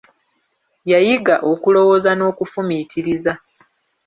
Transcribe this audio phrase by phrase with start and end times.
[0.91, 3.33] Yayiga okulowooza n'okufumiitiriza.